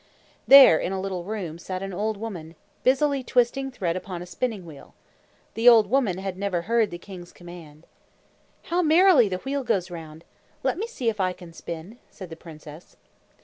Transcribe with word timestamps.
There, 0.47 0.79
in 0.79 0.91
a 0.91 0.99
little 0.99 1.23
room, 1.23 1.59
sat 1.59 1.83
an 1.83 1.93
old 1.93 2.17
woman, 2.17 2.55
busily 2.83 3.23
twisting 3.23 3.69
thread 3.69 3.95
upon 3.95 4.23
a 4.23 4.25
spinning 4.25 4.65
wheel. 4.65 4.95
The 5.53 5.69
old 5.69 5.91
woman 5.91 6.17
had 6.17 6.39
never 6.39 6.63
heard 6.63 6.89
the 6.89 6.97
king's 6.97 7.31
command. 7.31 7.85
"How 8.63 8.81
merrily 8.81 9.29
the 9.29 9.37
wheel 9.37 9.63
goes 9.63 9.91
round! 9.91 10.23
Let 10.63 10.79
me 10.79 10.87
see 10.87 11.09
if 11.09 11.19
I 11.19 11.33
can 11.33 11.53
spin!" 11.53 11.99
said 12.09 12.31
the 12.31 12.35
princess. 12.35 12.97